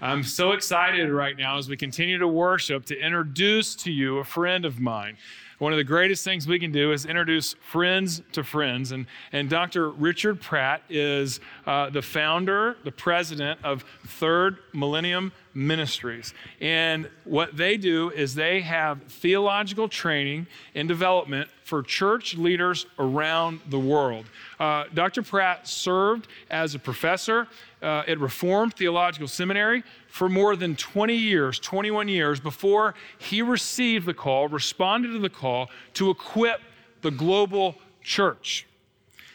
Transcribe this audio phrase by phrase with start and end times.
[0.00, 4.24] I'm so excited right now as we continue to worship to introduce to you a
[4.24, 5.16] friend of mine.
[5.58, 8.92] One of the greatest things we can do is introduce friends to friends.
[8.92, 9.90] And, and Dr.
[9.90, 16.32] Richard Pratt is uh, the founder, the president of Third Millennium Ministries.
[16.60, 23.60] And what they do is they have theological training and development for church leaders around
[23.68, 24.26] the world.
[24.60, 25.22] Uh, Dr.
[25.22, 27.48] Pratt served as a professor
[27.82, 34.06] uh, at Reformed Theological Seminary for more than 20 years, 21 years, before he received
[34.06, 36.60] the call, responded to the call to equip
[37.02, 38.66] the global church.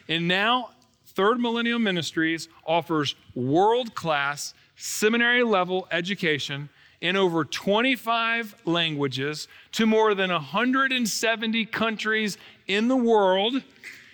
[0.09, 0.71] And now,
[1.05, 6.69] Third Millennium Ministries offers world class seminary level education
[7.01, 13.61] in over 25 languages to more than 170 countries in the world,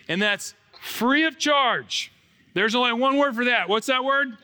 [0.08, 2.12] and that's free of charge.
[2.54, 3.70] There's only one word for that.
[3.70, 4.38] What's that word?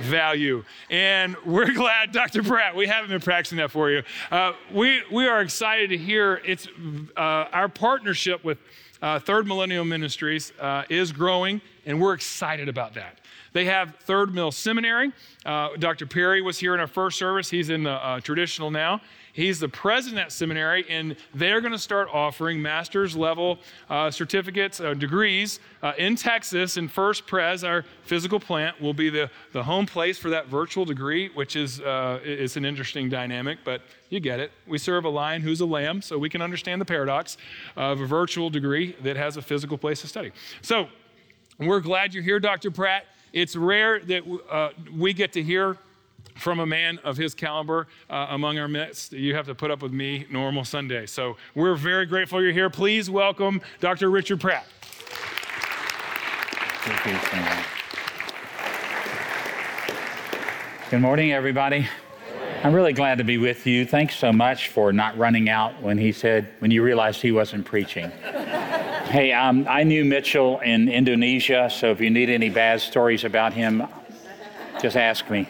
[0.00, 0.64] Value.
[0.90, 2.42] And we're glad, Dr.
[2.42, 4.02] Pratt, we haven't been practicing that for you.
[4.30, 6.68] Uh, we, we are excited to hear it's
[7.16, 8.58] uh, our partnership with
[9.02, 13.18] uh, Third Millennium Ministries uh, is growing, and we're excited about that.
[13.52, 15.12] They have Third Mill Seminary.
[15.44, 16.06] Uh, Dr.
[16.06, 17.50] Perry was here in our first service.
[17.50, 19.00] He's in the uh, traditional now.
[19.34, 23.58] He's the president at seminary, and they're going to start offering master's level
[23.90, 26.76] uh, certificates, uh, degrees uh, in Texas.
[26.76, 30.84] And First Pres, our physical plant, will be the, the home place for that virtual
[30.84, 34.52] degree, which is uh, it's an interesting dynamic, but you get it.
[34.68, 37.36] We serve a lion who's a lamb, so we can understand the paradox
[37.74, 40.30] of a virtual degree that has a physical place to study.
[40.62, 40.86] So
[41.58, 42.70] we're glad you're here, Dr.
[42.70, 43.06] Pratt.
[43.32, 45.76] It's rare that uh, we get to hear
[46.36, 49.12] from a man of his caliber uh, among our midst.
[49.12, 51.06] You have to put up with me normal Sunday.
[51.06, 52.70] So we're very grateful you're here.
[52.70, 54.10] Please welcome Dr.
[54.10, 54.66] Richard Pratt.
[60.90, 61.88] Good morning, everybody.
[62.62, 63.84] I'm really glad to be with you.
[63.84, 67.64] Thanks so much for not running out when he said, when you realized he wasn't
[67.64, 68.10] preaching.
[69.10, 73.52] hey, um, I knew Mitchell in Indonesia, so if you need any bad stories about
[73.52, 73.86] him,
[74.80, 75.48] just ask me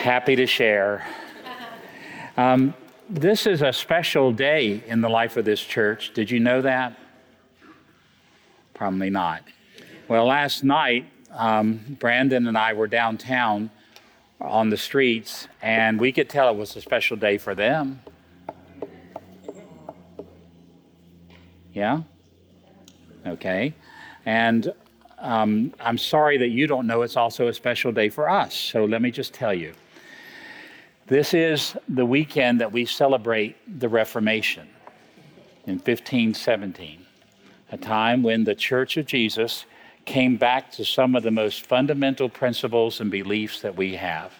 [0.00, 1.06] happy to share.
[2.38, 2.72] Um,
[3.10, 6.14] this is a special day in the life of this church.
[6.14, 6.98] Did you know that?
[8.72, 9.42] Probably not.
[10.08, 13.70] Well, last night, um, Brandon and I were downtown
[14.40, 18.00] on the streets, and we could tell it was a special day for them.
[21.74, 22.00] Yeah?
[23.26, 23.74] Okay.
[24.24, 24.72] And
[25.18, 28.54] um, I'm sorry that you don't know it's also a special day for us.
[28.54, 29.74] So let me just tell you.
[31.06, 34.68] This is the weekend that we celebrate the Reformation
[35.66, 37.04] in 1517,
[37.72, 39.64] a time when the Church of Jesus
[40.04, 44.32] came back to some of the most fundamental principles and beliefs that we have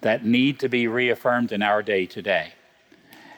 [0.00, 2.52] that need to be reaffirmed in our day today.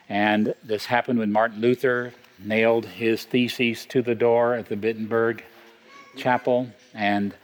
[0.09, 5.43] And this happened when Martin Luther nailed his theses to the door at the Wittenberg
[6.17, 6.69] Chapel.
[6.93, 7.35] And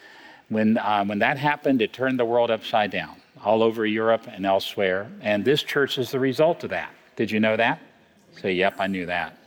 [0.51, 4.45] when, uh, when that happened, it turned the world upside down all over Europe and
[4.45, 5.09] elsewhere.
[5.21, 6.91] And this church is the result of that.
[7.15, 7.81] Did you know that?
[8.43, 9.39] Say, yep, I knew that.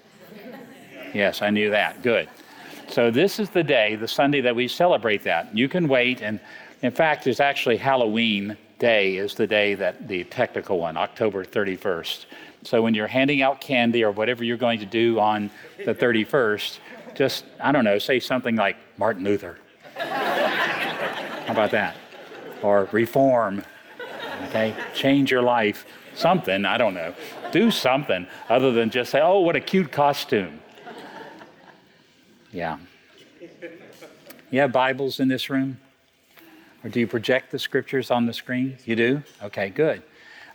[1.13, 2.01] Yes, I knew that.
[2.01, 2.29] Good.
[2.87, 5.53] So this is the day, the Sunday that we celebrate that.
[5.55, 6.39] You can wait, and
[6.81, 12.25] in fact, it's actually Halloween day is the day that the technical one, October 31st.
[12.63, 15.51] So when you're handing out candy or whatever you're going to do on
[15.85, 16.79] the 31st,
[17.15, 19.57] just I don't know, say something like Martin Luther.
[19.97, 21.97] How about that?
[22.63, 23.61] Or reform
[24.45, 24.75] okay?
[24.93, 25.85] Change your life.
[26.15, 27.13] Something, I don't know.
[27.51, 30.59] Do something other than just say, oh, what a cute costume.
[32.51, 32.77] Yeah.
[34.51, 35.79] You have Bibles in this room?
[36.83, 38.77] Or do you project the scriptures on the screen?
[38.85, 39.23] You do?
[39.43, 40.01] Okay, good.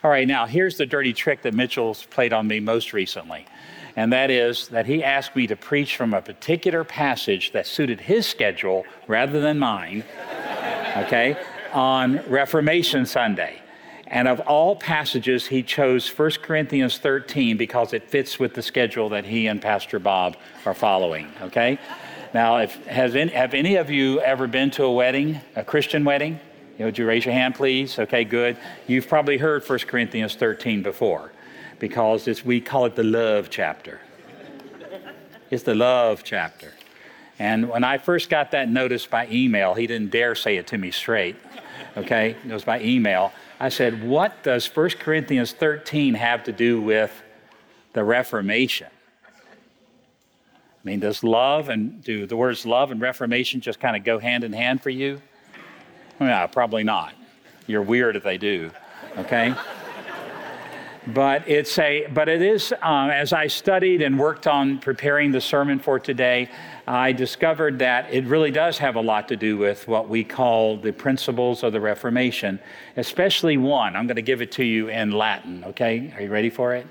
[0.03, 3.47] All right, now here's the dirty trick that Mitchell's played on me most recently.
[3.97, 8.01] And that is that he asked me to preach from a particular passage that suited
[8.01, 10.03] his schedule rather than mine,
[10.97, 11.37] okay,
[11.73, 13.61] on Reformation Sunday.
[14.07, 19.09] And of all passages, he chose 1 Corinthians 13 because it fits with the schedule
[19.11, 20.37] that he and Pastor Bob
[20.67, 21.79] are following, okay?
[22.35, 26.05] Now, if, has any, have any of you ever been to a wedding, a Christian
[26.05, 26.39] wedding?
[26.79, 27.99] Would you raise your hand, please?
[27.99, 28.57] Okay, good.
[28.87, 31.31] You've probably heard 1 Corinthians 13 before
[31.79, 34.01] because it's, we call it the love chapter.
[35.51, 36.73] It's the love chapter.
[37.39, 40.79] And when I first got that notice by email, he didn't dare say it to
[40.79, 41.37] me straight.
[41.97, 43.33] Okay, it was by email.
[43.61, 47.23] I said, What does 1 Corinthians 13 have to do with
[47.93, 48.89] the Reformation?
[49.27, 54.19] I mean, does love and do the words love and reformation just kind of go
[54.19, 55.23] hand in hand for you?
[56.21, 57.15] No, probably not.
[57.67, 58.71] You're weird if they do.
[59.17, 59.55] okay?
[61.09, 65.41] but it's a but it is um, as i studied and worked on preparing the
[65.41, 66.49] sermon for today
[66.87, 70.77] i discovered that it really does have a lot to do with what we call
[70.77, 72.59] the principles of the reformation
[72.97, 73.97] especially one.
[73.97, 76.13] I'm going to give it to you in latin okay?
[76.17, 76.87] Are you ready for it?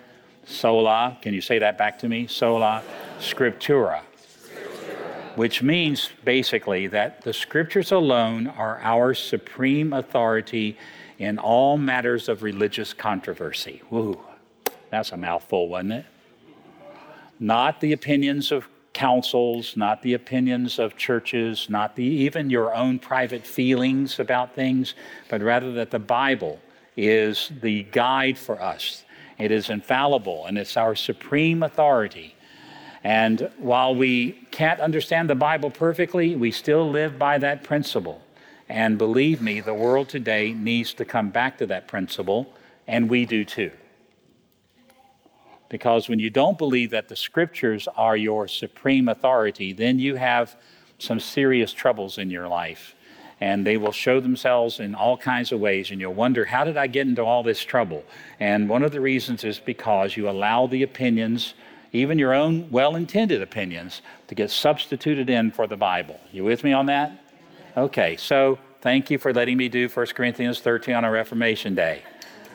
[0.46, 1.18] Sola.
[1.22, 2.28] Can you say that back to me?
[2.28, 2.84] Sola
[3.20, 4.02] scriptura.
[5.36, 10.78] Which means basically that the scriptures alone are our supreme authority
[11.18, 13.82] in all matters of religious controversy.
[13.90, 14.20] Woo,
[14.90, 16.06] that's a mouthful, wasn't it?
[17.40, 23.00] Not the opinions of councils, not the opinions of churches, not the, even your own
[23.00, 24.94] private feelings about things,
[25.30, 26.60] but rather that the Bible
[26.96, 29.04] is the guide for us.
[29.38, 32.36] It is infallible and it's our supreme authority.
[33.04, 38.22] And while we can't understand the Bible perfectly, we still live by that principle.
[38.70, 42.54] And believe me, the world today needs to come back to that principle,
[42.88, 43.72] and we do too.
[45.74, 50.56] Because when you don't believe that the scriptures are your supreme authority, then you have
[51.00, 52.94] some serious troubles in your life.
[53.42, 56.78] And they will show themselves in all kinds of ways, and you'll wonder, how did
[56.78, 58.04] I get into all this trouble?
[58.40, 61.56] And one of the reasons is because you allow the opinions,
[61.92, 66.20] even your own well intended opinions, to get substituted in for the Bible.
[66.32, 67.20] You with me on that?
[67.76, 72.04] Okay, so thank you for letting me do 1 Corinthians 13 on a Reformation Day.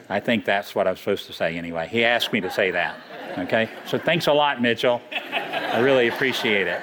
[0.09, 1.89] I think that's what I'm supposed to say anyway.
[1.89, 2.97] He asked me to say that.
[3.39, 5.03] Okay, so thanks a lot, Mitchell.
[5.13, 6.83] I really appreciate it.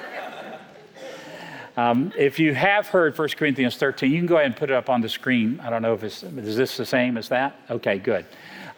[1.76, 4.74] Um, if you have heard 1 Corinthians 13, you can go ahead and put it
[4.74, 5.60] up on the screen.
[5.60, 7.60] I don't know if it's, is this the same as that?
[7.68, 8.24] Okay, good.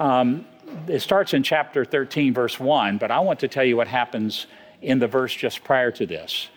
[0.01, 0.45] Um,
[0.89, 4.47] it starts in chapter 13, verse 1, but I want to tell you what happens
[4.83, 6.49] in the verse just prior to this.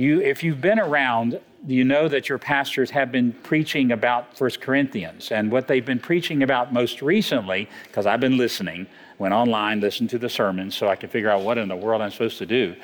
[0.00, 4.60] You, if you've been around you know that your pastors have been preaching about First
[4.60, 5.30] Corinthians.
[5.30, 8.86] And what they've been preaching about most recently, because I've been listening,
[9.18, 12.00] went online, listened to the sermons so I could figure out what in the world
[12.00, 12.74] I'm supposed to do.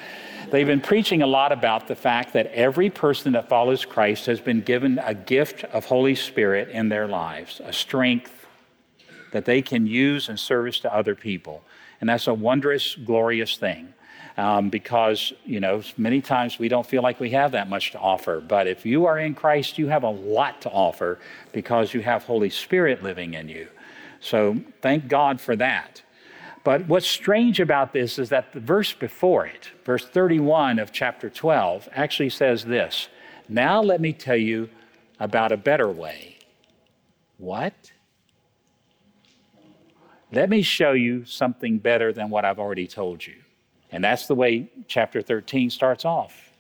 [0.51, 4.41] They've been preaching a lot about the fact that every person that follows Christ has
[4.41, 8.47] been given a gift of Holy Spirit in their lives, a strength
[9.33, 11.63] that they can use in service to other people.
[12.01, 13.95] And that's a wondrous, glorious thing
[14.37, 17.99] um, because, you know, many times we don't feel like we have that much to
[17.99, 18.41] offer.
[18.41, 21.19] But if you are in Christ, you have a lot to offer
[21.53, 23.69] because you have Holy Spirit living in you.
[24.21, 26.03] So thank God for that.
[26.65, 31.31] But what's strange about this is that the verse before it, verse 31 of chapter
[31.31, 33.09] 12, actually says this
[33.49, 34.69] Now let me tell you
[35.21, 36.39] about a better way.
[37.39, 37.93] What?
[40.33, 43.37] Let me show you something better than what I've already told you.
[43.97, 46.53] And that's the way chapter 13 starts off.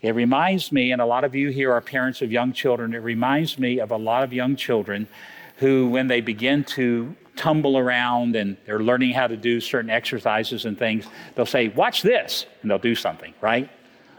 [0.00, 2.98] It reminds me, and a lot of you here are parents of young children, it
[2.98, 5.08] reminds me of a lot of young children
[5.56, 10.66] who, when they begin to tumble around and they're learning how to do certain exercises
[10.66, 11.04] and things,
[11.34, 13.68] they'll say, Watch this, and they'll do something, right?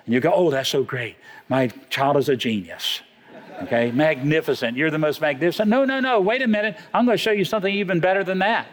[0.05, 1.15] And you go, Oh, that's so great.
[1.47, 2.99] My child is a genius.
[3.63, 4.75] Okay, magnificent.
[4.75, 5.69] You're the most magnificent.
[5.69, 6.77] No, no, no, wait a minute.
[6.93, 8.67] I'm going to show you something even better than that.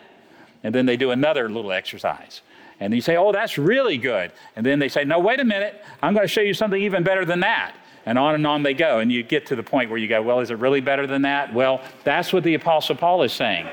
[0.63, 2.43] And then they do another little exercise.
[2.81, 4.33] And you say, oh, that's really good.
[4.55, 7.03] And then they say, no, wait a minute, I'm going to show you something even
[7.03, 7.75] better than that.
[8.05, 9.01] And on and on they go.
[9.01, 11.23] And you get to the point where you go, well, is it really better than
[11.23, 11.53] that?
[11.53, 13.67] Well, that's what the Apostle Paul is saying.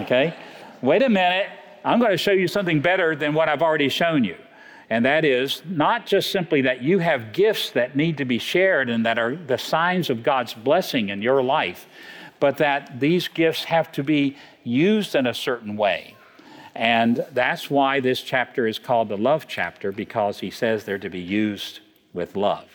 [0.00, 0.34] Okay?
[0.82, 1.48] Wait a minute,
[1.84, 4.36] I'm going to show you something better than what I've already shown you.
[4.88, 8.90] And that is not just simply that you have gifts that need to be shared
[8.90, 11.86] and that are the signs of God's blessing in your life,
[12.40, 16.16] but that these gifts have to be used in a certain way.
[16.74, 21.10] And that's why this chapter is called the love chapter, because he says they're to
[21.10, 21.80] be used
[22.12, 22.66] with love.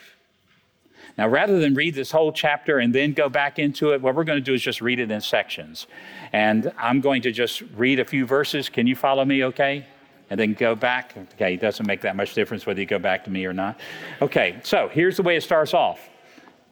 [1.18, 4.24] Now, rather than read this whole chapter and then go back into it, what we're
[4.24, 5.86] going to do is just read it in sections.
[6.32, 8.68] And I'm going to just read a few verses.
[8.68, 9.86] Can you follow me okay?
[10.28, 11.14] And then go back.
[11.34, 13.80] Okay, it doesn't make that much difference whether you go back to me or not.
[14.20, 16.00] Okay, so here's the way it starts off.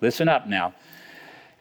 [0.03, 0.75] Listen up now.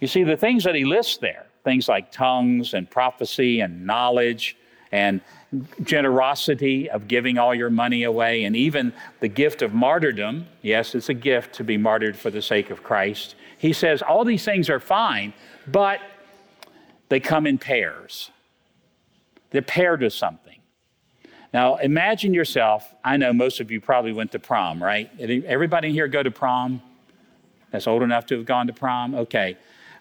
[0.00, 4.56] You see, the things that he lists there, things like tongues and prophecy and knowledge
[4.92, 5.20] and
[5.82, 10.46] generosity of giving all your money away, and even the gift of martyrdom.
[10.62, 13.34] Yes, it's a gift to be martyred for the sake of Christ.
[13.58, 15.32] He says all these things are fine,
[15.66, 16.00] but
[17.08, 18.30] they come in pairs.
[19.50, 20.60] They're paired with something.
[21.52, 22.92] Now, imagine yourself.
[23.04, 25.10] I know most of you probably went to prom, right?
[25.20, 26.82] Everybody here go to prom?
[27.70, 29.14] That's old enough to have gone to prom?
[29.14, 29.56] Okay.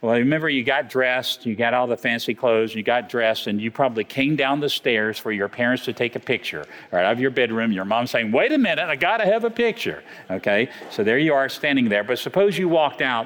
[0.06, 3.60] Well, remember, you got dressed, you got all the fancy clothes, you got dressed, and
[3.60, 7.14] you probably came down the stairs for your parents to take a picture right out
[7.14, 7.72] of your bedroom.
[7.72, 10.04] Your mom saying, Wait a minute, I got to have a picture.
[10.30, 12.04] Okay, so there you are standing there.
[12.04, 13.26] But suppose you walked out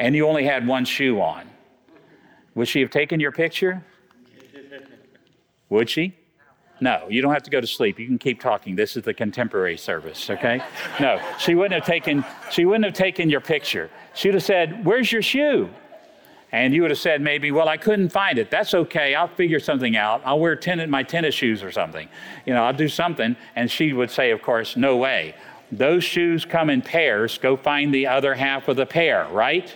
[0.00, 1.48] and you only had one shoe on.
[2.56, 3.84] Would she have taken your picture?
[5.68, 6.12] Would she?
[6.80, 8.00] No, you don't have to go to sleep.
[8.00, 8.74] You can keep talking.
[8.74, 10.60] This is the contemporary service, okay?
[10.98, 13.90] No, she wouldn't have taken she wouldn't have taken your picture.
[14.12, 15.70] She'd have said, "Where's your shoe?"
[16.52, 18.50] And you would have said maybe, "Well, I couldn't find it.
[18.50, 19.14] That's okay.
[19.14, 20.22] I'll figure something out.
[20.24, 22.08] I'll wear ten- my tennis shoes or something.
[22.44, 25.34] You know, I'll do something." And she would say, of course, "No way.
[25.72, 27.36] Those shoes come in pairs.
[27.38, 29.74] Go find the other half of the pair, right?"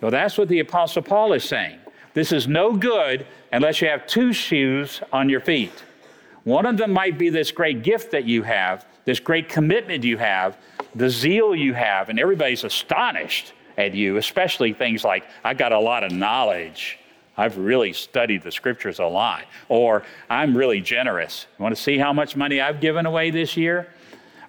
[0.00, 1.78] Well, that's what the apostle Paul is saying.
[2.12, 5.84] This is no good unless you have two shoes on your feet.
[6.44, 10.16] One of them might be this great gift that you have, this great commitment you
[10.18, 10.56] have,
[10.94, 13.52] the zeal you have, and everybody's astonished
[13.94, 16.98] you, especially things like, I've got a lot of knowledge.
[17.36, 19.44] I've really studied the scriptures a lot.
[19.68, 21.46] Or, I'm really generous.
[21.58, 23.92] You want to see how much money I've given away this year?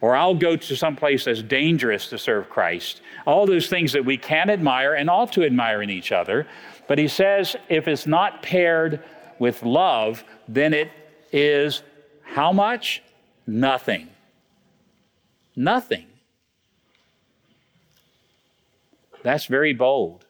[0.01, 3.01] Or, I'll go to some place that's dangerous to serve Christ.
[3.25, 6.47] All those things that we can admire and ought to admire in each other.
[6.87, 9.03] But he says, if it's not paired
[9.39, 10.91] with love, then it
[11.31, 11.83] is
[12.23, 13.01] how much?
[13.47, 14.09] Nothing.
[15.55, 16.07] Nothing.
[19.23, 20.25] That's very bold.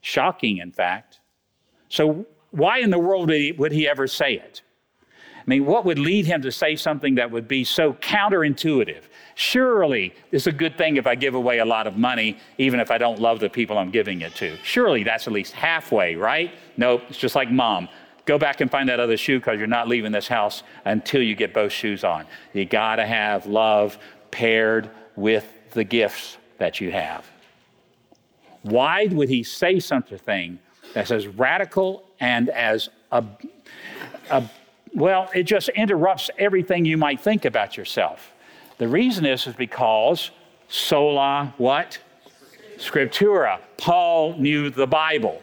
[0.00, 1.20] Shocking, in fact.
[1.88, 4.62] So, why in the world would he, would he, ever say it?
[5.02, 9.02] I mean, what would lead him to say something that would be so counterintuitive?
[9.34, 12.90] Surely it's a good thing if I give away a lot of money, even if
[12.90, 14.56] I don't love the people I'm giving it to.
[14.62, 16.52] Surely that's at least halfway, right?
[16.76, 17.88] Nope, it's just like mom.
[18.24, 21.34] Go back and find that other shoe because you're not leaving this house until you
[21.34, 22.26] get both shoes on.
[22.52, 23.98] You got to have love
[24.30, 27.26] paired with the gifts that you have.
[28.62, 30.58] Why would he say such a thing
[30.94, 33.24] that's as radical and as a,
[34.30, 34.44] a
[34.94, 38.32] well, it just interrupts everything you might think about yourself.
[38.78, 40.30] The reason is is because
[40.68, 41.98] sola what?
[42.78, 43.60] Scriptura.
[43.76, 45.42] Paul knew the Bible.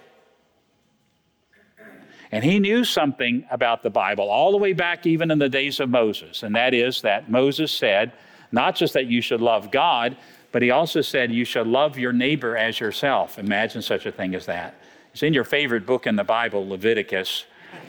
[2.32, 5.80] And he knew something about the Bible all the way back, even in the days
[5.80, 6.44] of Moses.
[6.44, 8.12] And that is that Moses said,
[8.52, 10.18] not just that you should love God,
[10.56, 13.38] but he also said you shall love your neighbor as yourself.
[13.38, 14.76] Imagine such a thing as that.
[15.12, 17.44] It's in your favorite book in the Bible, Leviticus,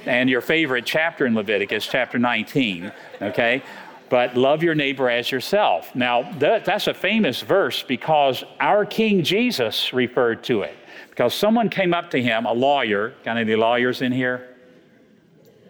[0.04, 2.90] and your favorite chapter in Leviticus, chapter 19,
[3.23, 3.62] okay?
[4.08, 5.94] But love your neighbor as yourself.
[5.94, 10.76] Now, that, that's a famous verse because our King Jesus referred to it.
[11.11, 13.14] Because someone came up to him, a lawyer.
[13.25, 14.56] Got any lawyers in here?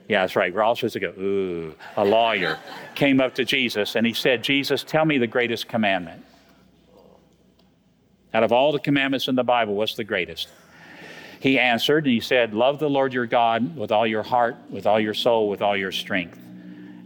[0.08, 0.54] Yeah, that's right.
[0.54, 1.74] We're all supposed to go, ooh.
[1.98, 2.58] A lawyer
[2.94, 6.22] came up to Jesus and he said, Jesus, tell me the greatest commandment.
[8.36, 10.50] Out of all the commandments in the Bible, what's the greatest?
[11.40, 14.86] He answered and he said, Love the Lord your God with all your heart, with
[14.86, 16.38] all your soul, with all your strength.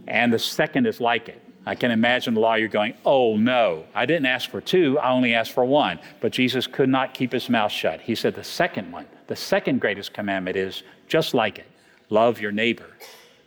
[0.09, 4.05] And the second is like it I can imagine the lawyer going, Oh, no, I
[4.05, 5.99] didn't ask for two, I only asked for one.
[6.19, 8.01] But Jesus could not keep his mouth shut.
[8.01, 11.67] He said, The second one, the second greatest commandment is just like it
[12.09, 12.89] love your neighbor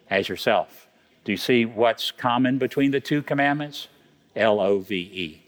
[0.09, 0.88] as yourself.
[1.25, 3.88] Do you see what's common between the two commandments?
[4.35, 5.44] L O V E.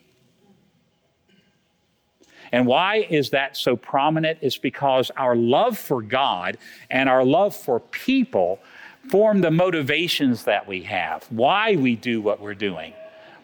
[2.52, 4.38] And why is that so prominent?
[4.40, 6.58] It's because our love for God
[6.90, 8.60] and our love for people
[9.08, 12.92] form the motivations that we have, why we do what we're doing.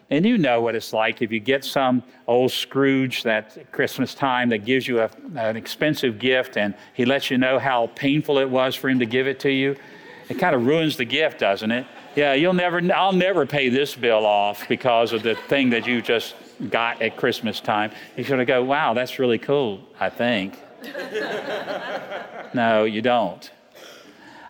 [0.09, 4.49] And you know what it's like if you get some old Scrooge that Christmas time
[4.49, 8.49] that gives you a, an expensive gift and he lets you know how painful it
[8.49, 9.75] was for him to give it to you.
[10.29, 11.87] It kind of ruins the gift, doesn't it?
[12.15, 16.01] Yeah, you'll never, I'll never pay this bill off because of the thing that you
[16.01, 16.35] just
[16.69, 17.91] got at Christmas time.
[18.15, 20.57] You're going to go, wow, that's really cool, I think.
[22.53, 23.49] no, you don't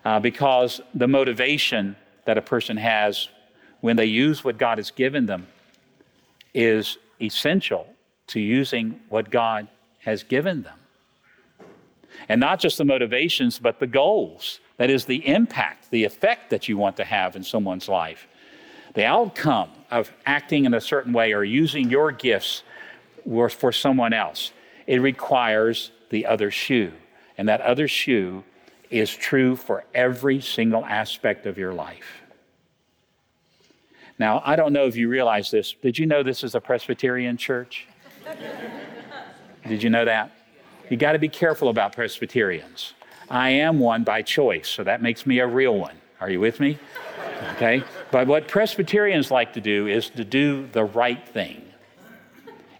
[0.04, 3.28] uh, because the motivation that a person has
[3.80, 5.46] when they use what God has given them
[6.52, 7.86] is essential
[8.28, 9.68] to using what God
[10.00, 10.78] has given them.
[12.28, 14.60] And not just the motivations, but the goals.
[14.76, 18.26] That is, the impact, the effect that you want to have in someone's life.
[18.94, 22.64] The outcome of acting in a certain way or using your gifts
[23.24, 24.52] for someone else.
[24.88, 26.92] It requires the other shoe.
[27.38, 28.42] And that other shoe
[28.90, 32.22] is true for every single aspect of your life.
[34.18, 35.74] Now, I don't know if you realize this.
[35.80, 37.86] Did you know this is a Presbyterian church?
[39.68, 40.32] Did you know that?
[40.90, 42.94] You got to be careful about Presbyterians.
[43.30, 45.96] I am one by choice, so that makes me a real one.
[46.20, 46.78] Are you with me?
[47.52, 47.82] Okay?
[48.14, 51.64] But what Presbyterians like to do is to do the right thing.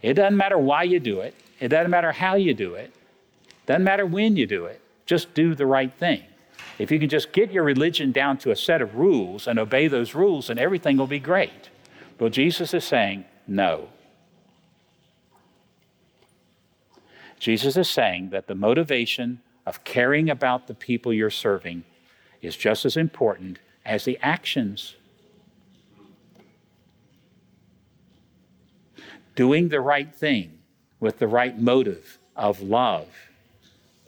[0.01, 2.93] It doesn't matter why you do it, it doesn't matter how you do it,
[3.49, 4.81] it doesn't matter when you do it.
[5.07, 6.23] Just do the right thing.
[6.79, 9.89] If you can just get your religion down to a set of rules and obey
[9.89, 11.69] those rules, then everything will be great.
[12.17, 13.89] But Jesus is saying, no.
[17.41, 21.83] Jesus is saying that the motivation of caring about the people you're serving
[22.41, 24.95] is just as important as the actions.
[29.35, 30.59] Doing the right thing
[31.01, 33.09] with the right motive of love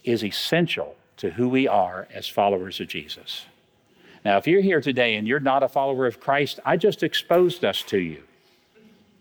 [0.04, 3.46] is essential to who we are as followers of Jesus.
[4.24, 7.64] Now, if you're here today and you're not a follower of Christ, I just exposed
[7.64, 8.22] us to you.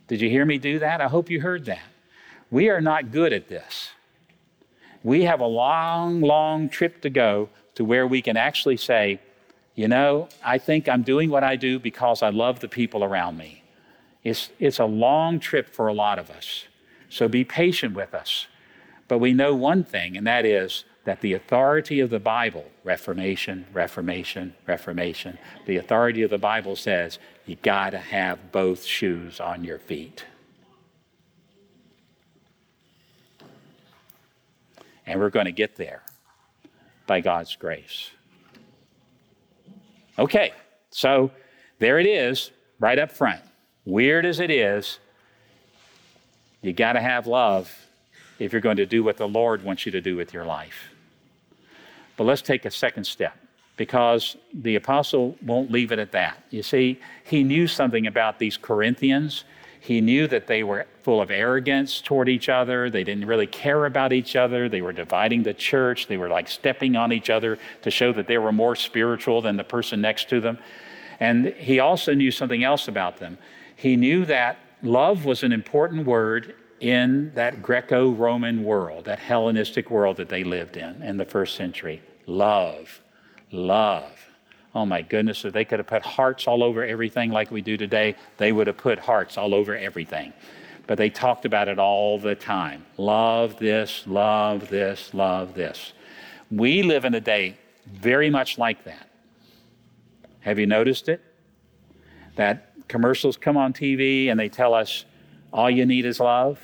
[0.07, 1.01] Did you hear me do that?
[1.01, 1.81] I hope you heard that.
[2.51, 3.89] We are not good at this.
[5.03, 9.19] We have a long, long trip to go to where we can actually say,
[9.75, 13.37] you know, I think I'm doing what I do because I love the people around
[13.37, 13.61] me.
[14.25, 16.65] It's, it's a long trip for a lot of us.
[17.09, 18.47] So be patient with us.
[19.07, 23.67] But we know one thing, and that is that the authority of the Bible, Reformation,
[23.71, 29.63] Reformation, Reformation, the authority of the Bible says you got to have both shoes on
[29.63, 30.25] your feet.
[35.05, 36.01] And we're going to get there
[37.05, 38.09] by God's grace.
[40.17, 40.51] Okay,
[40.89, 41.29] so
[41.77, 43.41] there it is, right up front.
[43.85, 44.99] Weird as it is,
[46.61, 47.71] you got to have love
[48.39, 50.89] if you're going to do what the Lord wants you to do with your life.
[52.17, 53.37] But let's take a second step
[53.77, 56.43] because the apostle won't leave it at that.
[56.49, 59.43] You see, he knew something about these Corinthians.
[59.79, 62.89] He knew that they were full of arrogance toward each other.
[62.89, 64.67] They didn't really care about each other.
[64.67, 66.07] They were dividing the church.
[66.07, 69.57] They were like stepping on each other to show that they were more spiritual than
[69.57, 70.57] the person next to them.
[71.19, 73.37] And he also knew something else about them.
[73.75, 79.89] He knew that love was an important word in that Greco Roman world, that Hellenistic
[79.89, 82.01] world that they lived in in the first century.
[82.25, 83.01] Love,
[83.51, 84.11] love.
[84.73, 87.77] Oh my goodness, if they could have put hearts all over everything like we do
[87.77, 90.33] today, they would have put hearts all over everything.
[90.85, 92.85] But they talked about it all the time.
[92.97, 95.93] Love this, love this, love this.
[96.51, 97.57] We live in a day
[97.87, 99.09] very much like that.
[100.41, 101.21] Have you noticed it?
[102.35, 105.05] That commercials come on TV and they tell us,
[105.51, 106.59] all you need is love.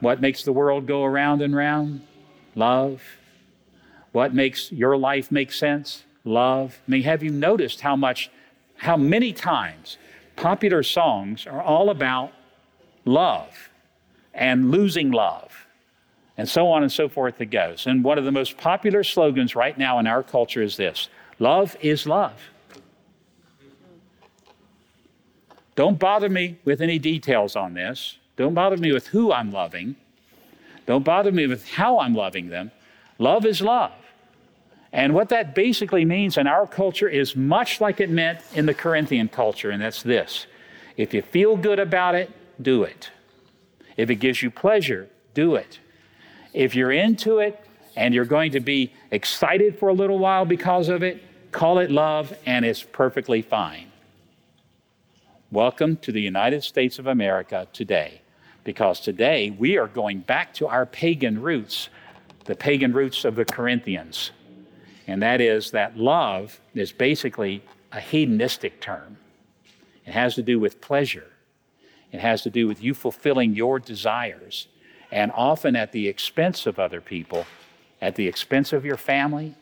[0.00, 2.06] What makes the world go around and round?
[2.54, 3.02] Love.
[4.12, 6.04] What makes your life make sense?
[6.24, 6.80] Love.
[6.86, 8.30] I mean, have you noticed how much,
[8.76, 9.98] how many times
[10.36, 12.32] popular songs are all about
[13.04, 13.70] love
[14.32, 15.66] and losing love
[16.36, 17.86] and so on and so forth it goes.
[17.86, 21.76] And one of the most popular slogans right now in our culture is this love
[21.80, 22.40] is love.
[25.80, 28.18] Don't bother me with any details on this.
[28.36, 29.96] Don't bother me with who I'm loving.
[30.84, 32.70] Don't bother me with how I'm loving them.
[33.18, 33.94] Love is love.
[34.92, 38.74] And what that basically means in our culture is much like it meant in the
[38.74, 40.46] Corinthian culture, and that's this
[40.98, 43.10] if you feel good about it, do it.
[43.96, 45.78] If it gives you pleasure, do it.
[46.52, 47.58] If you're into it
[47.96, 51.90] and you're going to be excited for a little while because of it, call it
[51.90, 53.89] love, and it's perfectly fine.
[55.52, 58.20] Welcome to the United States of America today,
[58.62, 61.88] because today we are going back to our pagan roots,
[62.44, 64.30] the pagan roots of the Corinthians.
[65.08, 69.16] And that is that love is basically a hedonistic term.
[70.06, 71.32] It has to do with pleasure,
[72.12, 74.68] it has to do with you fulfilling your desires,
[75.10, 77.44] and often at the expense of other people,
[78.00, 79.56] at the expense of your family,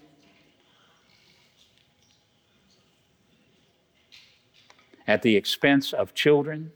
[5.09, 6.71] at the expense of children.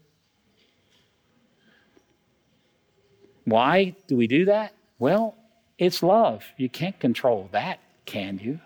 [3.44, 4.72] Why do we do that?
[4.98, 5.36] Well,
[5.78, 6.44] it's love.
[6.56, 8.58] You can't control that, can you?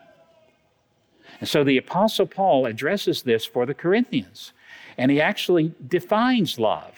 [1.41, 4.53] And so the Apostle Paul addresses this for the Corinthians,
[4.97, 6.95] and he actually defines love.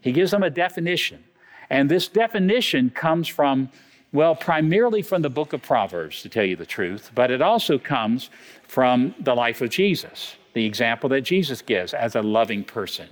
[0.00, 1.22] He gives them a definition.
[1.68, 3.68] And this definition comes from,
[4.12, 7.78] well, primarily from the book of Proverbs, to tell you the truth, but it also
[7.78, 8.30] comes
[8.66, 13.08] from the life of Jesus the example that Jesus gives as a loving person.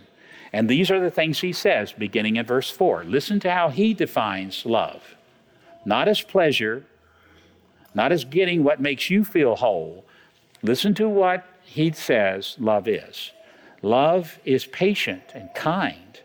[0.53, 3.05] And these are the things he says beginning in verse 4.
[3.05, 5.15] Listen to how he defines love
[5.85, 6.85] not as pleasure,
[7.95, 10.05] not as getting what makes you feel whole.
[10.63, 13.33] Listen to what he says love is.
[13.81, 16.21] Love is patient and kind.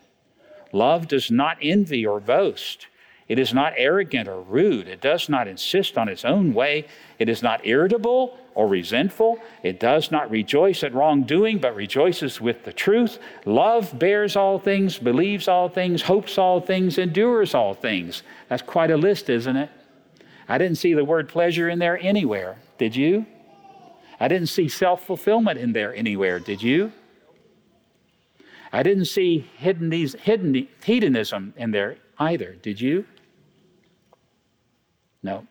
[0.72, 2.88] Love does not envy or boast.
[3.26, 4.86] It is not arrogant or rude.
[4.86, 6.86] It does not insist on its own way.
[7.18, 9.38] It is not irritable or resentful.
[9.62, 13.18] It does not rejoice at wrongdoing, but rejoices with the truth.
[13.44, 18.22] Love bears all things, believes all things, hopes all things, endures all things.
[18.48, 19.70] That's quite a list, isn't it?
[20.48, 22.56] I didn't see the word pleasure in there anywhere.
[22.78, 23.26] Did you?
[24.20, 26.38] I didn't see self fulfillment in there anywhere.
[26.38, 26.92] Did you?
[28.72, 32.56] I didn't see hidden, hidden hedonism in there either.
[32.60, 33.06] Did you?
[35.22, 35.46] No.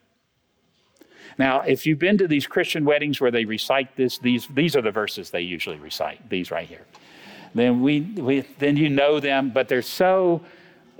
[1.38, 4.82] Now, if you've been to these Christian weddings where they recite this, these, these are
[4.82, 6.86] the verses they usually recite, these right here.
[7.56, 10.42] Then, we, we, then you know them, but they're so,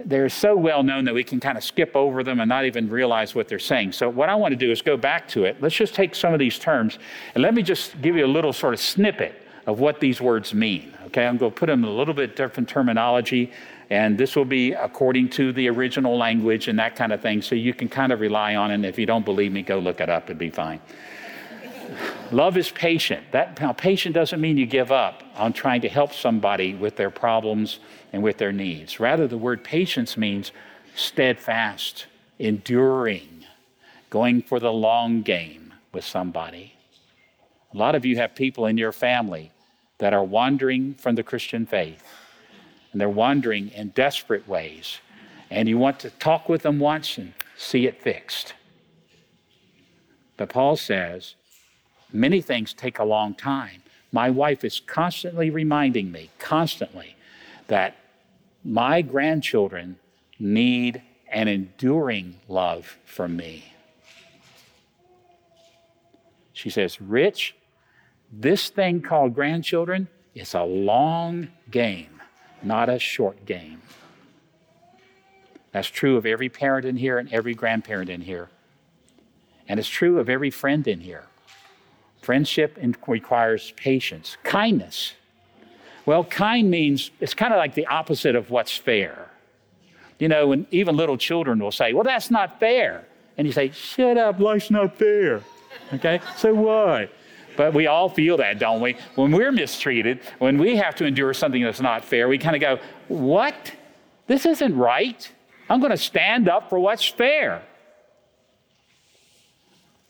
[0.06, 2.90] they're so well known that we can kind of skip over them and not even
[2.90, 3.92] realize what they're saying.
[3.92, 5.62] So, what I want to do is go back to it.
[5.62, 7.00] Let's just take some of these terms
[7.34, 10.54] and let me just give you a little sort of snippet of what these words
[10.54, 10.94] mean.
[11.14, 13.52] Okay, I'm going to put them in a little bit different terminology
[13.92, 17.44] and this will be according to the original language and that kind of thing.
[17.44, 18.74] So you can kind of rely on it.
[18.74, 20.24] And if you don't believe me, go look it up.
[20.24, 20.82] It'd be fine.
[22.32, 23.32] Love is patient.
[23.32, 27.12] That now, patient doesn't mean you give up on trying to help somebody with their
[27.12, 27.80] problems
[28.12, 29.00] and with their needs.
[29.00, 30.52] Rather, the word patience means
[30.96, 32.08] steadfast,
[32.40, 33.46] enduring,
[34.10, 36.74] going for the long game with somebody.
[37.72, 39.52] A lot of you have people in your family
[40.00, 42.04] that are wandering from the Christian faith
[42.92, 45.00] and they're wandering in desperate ways.
[45.50, 48.54] And you want to talk with them once and see it fixed.
[50.38, 51.36] But Paul says,
[52.12, 53.84] many things take a long time.
[54.12, 57.16] My wife is constantly reminding me, constantly,
[57.68, 57.96] that
[58.64, 59.98] my grandchildren
[60.40, 61.02] need
[61.32, 63.74] an enduring love from me.
[66.54, 67.56] She says, Rich,
[68.40, 72.14] this thing called grandchildren is a long game
[72.64, 73.82] not a short game.
[75.72, 78.50] That's true of every parent in here and every grandparent in here.
[79.68, 81.26] And it's true of every friend in here.
[82.22, 85.14] Friendship requires patience, kindness.
[86.06, 89.30] Well, kind means it's kind of like the opposite of what's fair.
[90.20, 93.06] You know, when even little children will say, Well, that's not fair.
[93.38, 95.42] And you say, Shut up, life's not fair.
[95.94, 96.22] Okay?
[96.38, 97.12] So what?
[97.56, 98.96] But we all feel that, don't we?
[99.16, 102.62] When we're mistreated, when we have to endure something that's not fair, we kind of
[102.62, 103.74] go, What?
[104.28, 105.30] This isn't right.
[105.70, 107.64] I'm going to stand up for what's fair.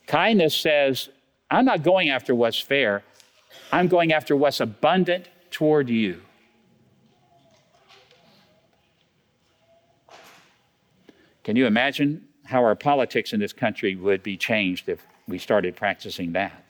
[0.08, 1.10] Kindness says,
[1.50, 3.04] I'm not going after what's fair,
[3.72, 6.22] I'm going after what's abundant toward you.
[11.44, 15.76] Can you imagine how our politics in this country would be changed if we started
[15.76, 16.64] practicing that?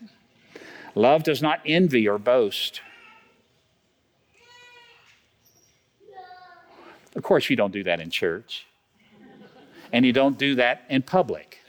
[0.95, 2.81] Love does not envy or boast.
[7.15, 8.65] Of course, you don't do that in church,
[9.91, 11.59] and you don't do that in public.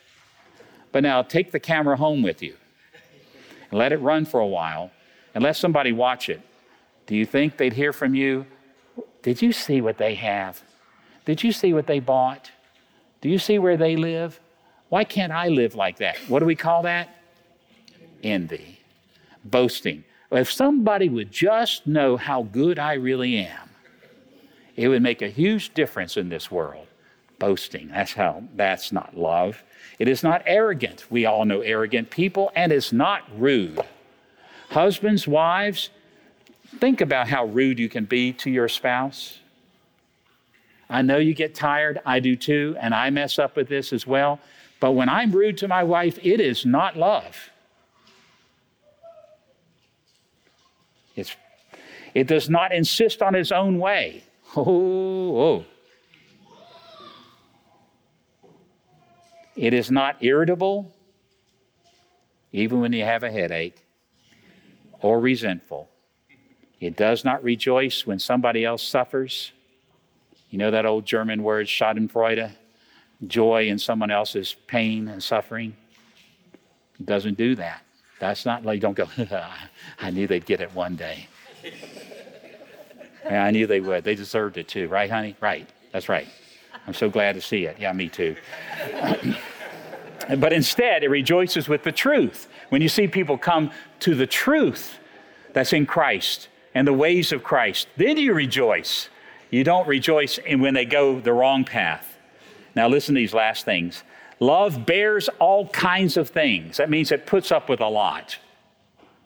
[0.93, 2.57] But now take the camera home with you
[3.71, 4.91] and let it run for a while
[5.35, 6.41] and let somebody watch it.
[7.07, 8.47] Do you think they'd hear from you?
[9.23, 10.63] Did you see what they have?
[11.25, 12.51] Did you see what they bought?
[13.21, 14.41] Do you see where they live?
[14.89, 16.17] Why can't I live like that?
[16.29, 17.09] What do we call that?
[18.23, 18.84] Envy
[19.45, 20.05] boasting.
[20.31, 23.71] If somebody would just know how good I really am,
[24.77, 26.87] it would make a huge difference in this world.
[27.39, 29.63] Boasting, that's how, that's not love.
[29.99, 31.05] It is not arrogant.
[31.11, 33.81] We all know arrogant people, and it's not rude.
[34.71, 35.91] Husbands, wives,
[36.81, 39.39] think about how rude you can be to your spouse.
[40.89, 44.07] I know you get tired, I do too, and I mess up with this as
[44.07, 44.41] well.
[44.81, 47.51] But when I'm rude to my wife, it is not love.
[51.15, 51.37] It's,
[52.15, 54.25] it does not insist on its own way.
[54.57, 55.65] Oh, oh.
[59.57, 60.93] It is not irritable,
[62.53, 63.85] even when you have a headache,
[65.01, 65.89] or resentful.
[66.81, 69.53] It does not rejoice when somebody else suffers.
[70.51, 72.53] You know that old German word, Schadenfreude?
[73.27, 75.77] Joy in someone else's pain and suffering?
[76.99, 77.84] It doesn't do that.
[78.25, 79.07] That's not like, don't go,
[80.01, 81.29] I knew they'd get it one day.
[83.29, 84.03] I knew they would.
[84.03, 85.37] They deserved it too, right, honey?
[85.43, 85.69] Right.
[85.93, 86.27] That's right.
[86.87, 87.77] I'm so glad to see it.
[87.79, 88.35] Yeah, me too.
[90.39, 92.49] but instead, it rejoices with the truth.
[92.71, 94.99] When you see people come to the truth
[95.53, 99.11] that's in Christ and the ways of Christ, then you rejoice.
[99.51, 102.17] You don't rejoice when they go the wrong path.
[102.75, 104.03] Now, listen to these last things.
[104.41, 106.77] Love bears all kinds of things.
[106.79, 108.39] That means it puts up with a lot.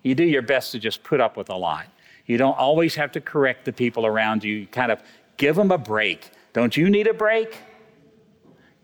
[0.02, 1.86] You do your best to just put up with a lot.
[2.26, 4.54] You don't always have to correct the people around you.
[4.54, 5.02] You kind of
[5.38, 6.30] give them a break.
[6.52, 7.58] Don't you need a break?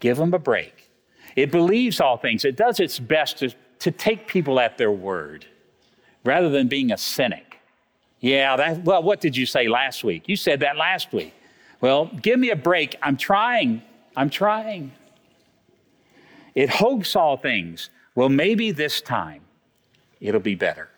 [0.00, 0.90] Give them a break.
[1.36, 2.44] It believes all things.
[2.44, 5.46] It does its best to, to take people at their word
[6.24, 7.58] rather than being a cynic.
[8.20, 10.28] Yeah, that, well, what did you say last week?
[10.28, 11.34] You said that last week.
[11.80, 12.96] Well, give me a break.
[13.02, 13.82] I'm trying.
[14.16, 14.92] I'm trying.
[16.54, 17.90] It hopes all things.
[18.14, 19.42] Well, maybe this time
[20.20, 20.88] it'll be better.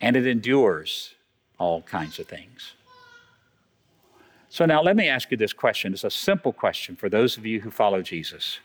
[0.00, 1.14] And it endures
[1.58, 2.74] all kinds of things.
[4.48, 5.92] So now let me ask you this question.
[5.92, 8.58] It's a simple question for those of you who follow Jesus.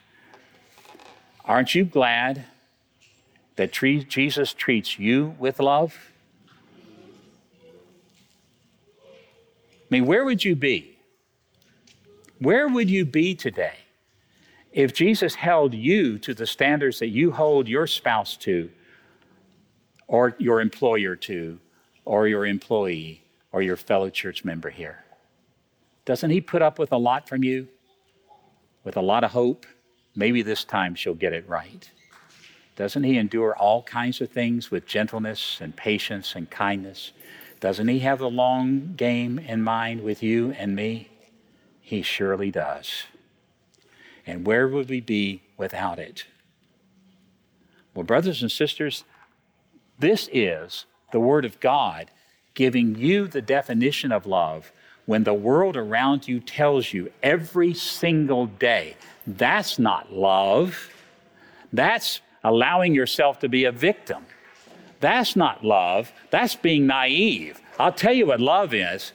[1.44, 2.44] Aren't you glad
[3.56, 6.12] that tre- Jesus treats you with love?
[8.94, 10.96] I mean, where would you be?
[12.38, 13.81] Where would you be today
[14.72, 18.70] if Jesus held you to the standards that you hold your spouse to,
[20.06, 21.58] or your employer to,
[22.04, 25.04] or your employee, or your fellow church member here?
[26.04, 27.68] Doesn't he put up with a lot from you?
[28.84, 29.66] With a lot of hope?
[30.14, 31.90] Maybe this time she'll get it right.
[32.76, 37.12] Doesn't he endure all kinds of things with gentleness and patience and kindness?
[37.60, 41.10] Doesn't he have the long game in mind with you and me?
[41.80, 43.04] He surely does.
[44.26, 46.26] And where would we be without it?
[47.94, 49.04] Well, brothers and sisters,
[49.98, 52.10] this is the Word of God
[52.54, 54.72] giving you the definition of love
[55.06, 60.90] when the world around you tells you every single day that's not love.
[61.72, 64.26] That's allowing yourself to be a victim.
[65.00, 66.12] That's not love.
[66.30, 67.60] That's being naive.
[67.78, 69.12] I'll tell you what love is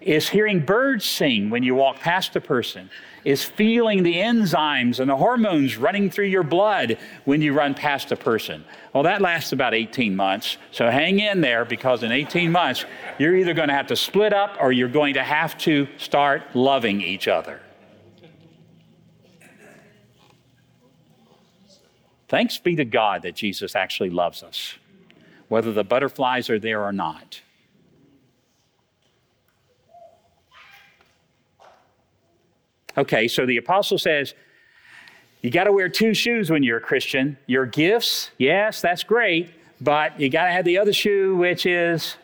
[0.00, 2.88] is hearing birds sing when you walk past a person,
[3.24, 8.12] is feeling the enzymes and the hormones running through your blood when you run past
[8.12, 8.64] a person.
[8.94, 10.56] Well, that lasts about 18 months.
[10.70, 12.84] So hang in there because in 18 months,
[13.18, 16.42] you're either going to have to split up or you're going to have to start
[16.54, 17.60] loving each other.
[22.28, 24.74] Thanks be to God that Jesus actually loves us,
[25.48, 27.40] whether the butterflies are there or not.
[32.98, 34.34] Okay, so the apostle says,
[35.40, 37.38] you got to wear two shoes when you're a Christian.
[37.46, 42.16] Your gifts, yes, that's great, but you got to have the other shoe, which is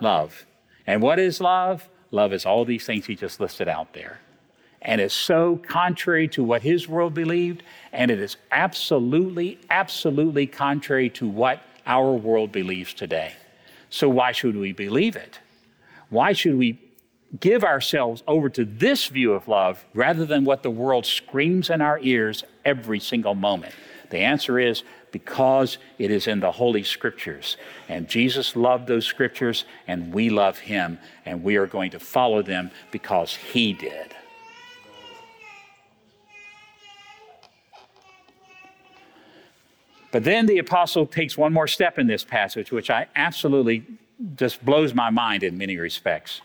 [0.00, 0.46] love.
[0.86, 1.88] And what is love?
[2.10, 4.18] Love is all these things he just listed out there
[4.86, 11.10] and it's so contrary to what his world believed, and it is absolutely, absolutely contrary
[11.10, 13.32] to what our world believes today.
[13.90, 15.40] So, why should we believe it?
[16.08, 16.78] Why should we
[17.40, 21.80] give ourselves over to this view of love rather than what the world screams in
[21.80, 23.74] our ears every single moment?
[24.10, 27.56] The answer is because it is in the Holy Scriptures.
[27.88, 32.42] And Jesus loved those Scriptures, and we love Him, and we are going to follow
[32.42, 34.14] them because He did.
[40.12, 43.84] But then the apostle takes one more step in this passage, which I absolutely
[44.36, 46.40] just blows my mind in many respects.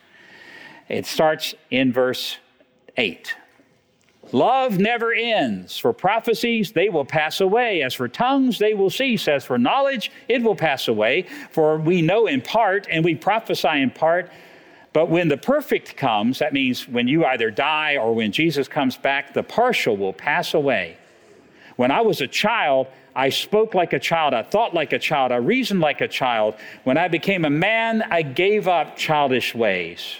[0.91, 2.37] It starts in verse
[2.97, 3.33] 8.
[4.33, 5.77] Love never ends.
[5.77, 7.81] For prophecies, they will pass away.
[7.81, 9.29] As for tongues, they will cease.
[9.29, 11.27] As for knowledge, it will pass away.
[11.51, 14.29] For we know in part and we prophesy in part.
[14.91, 18.97] But when the perfect comes, that means when you either die or when Jesus comes
[18.97, 20.97] back, the partial will pass away.
[21.77, 24.33] When I was a child, I spoke like a child.
[24.33, 25.31] I thought like a child.
[25.31, 26.55] I reasoned like a child.
[26.83, 30.17] When I became a man, I gave up childish ways.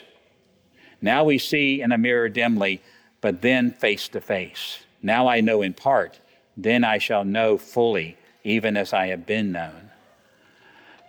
[1.02, 2.82] Now we see in a mirror dimly,
[3.22, 4.84] but then face to face.
[5.02, 6.20] Now I know in part,
[6.56, 9.90] then I shall know fully, even as I have been known.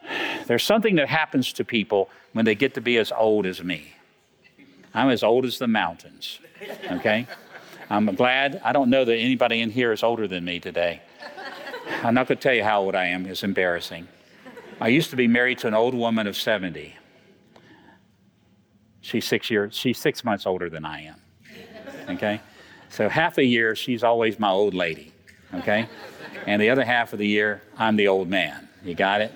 [0.46, 3.94] There's something that happens to people when they get to be as old as me.
[4.94, 6.38] I'm as old as the mountains,
[6.90, 7.26] okay?
[7.90, 8.60] I'm glad.
[8.64, 11.02] I don't know that anybody in here is older than me today.
[12.02, 14.08] I'm not going to tell you how old I am, it's embarrassing.
[14.80, 16.96] I used to be married to an old woman of 70.
[19.02, 21.20] She's six years, she's six months older than I am.
[22.08, 22.40] Okay?
[22.88, 25.12] So half a year, she's always my old lady.
[25.54, 25.88] Okay?
[26.46, 28.68] And the other half of the year, I'm the old man.
[28.84, 29.32] You got it?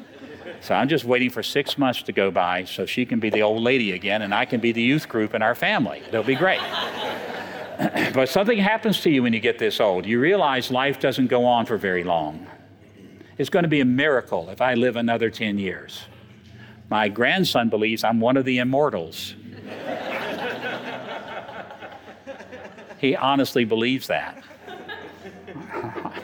[0.61, 3.43] So I'm just waiting for six months to go by so she can be the
[3.43, 6.03] old lady again and I can be the youth group in our family.
[6.09, 6.61] It'll be great.
[8.15, 10.07] but something happens to you when you get this old.
[10.07, 12.47] You realize life doesn't go on for very long.
[13.39, 16.05] It's going to be a miracle if I live another 10 years.
[16.89, 19.35] My grandson believes I'm one of the immortals.
[22.99, 24.43] he honestly believes that.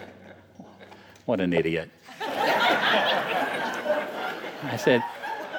[1.26, 1.90] what an idiot.
[4.64, 5.02] I said,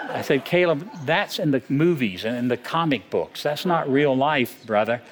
[0.10, 3.44] I said, Caleb, that's in the movies and in the comic books.
[3.44, 5.02] That's not real life, brother.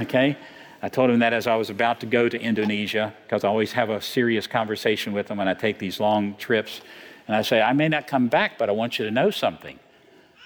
[0.00, 0.36] Okay?
[0.82, 3.72] I told him that as I was about to go to Indonesia, because I always
[3.72, 6.80] have a serious conversation with him when I take these long trips.
[7.26, 9.80] And I say, I may not come back, but I want you to know something.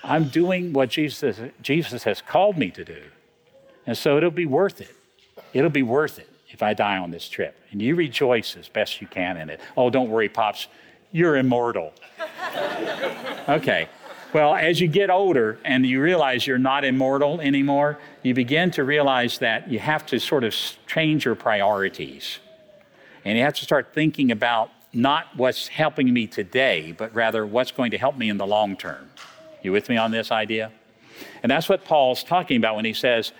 [0.05, 3.03] I'm doing what Jesus, Jesus has called me to do.
[3.87, 4.95] And so it'll be worth it.
[5.55, 7.57] It'll be worth it if I die on this trip.
[7.71, 9.61] And you rejoice as best you can in it.
[9.77, 10.69] Oh, don't worry, Pops.
[11.11, 11.93] You're immortal.
[13.49, 13.89] okay.
[14.35, 18.85] Well, as you get older and you realize you're not immortal anymore, you begin to
[18.85, 20.55] realize that you have to sort of
[20.87, 22.41] change your priorities.
[23.25, 27.71] And you have to start thinking about not what's helping me today, but rather what's
[27.71, 29.11] going to help me in the long term.
[29.65, 30.71] You with me on this idea?
[31.43, 33.33] And that's what Paul's talking about when he says,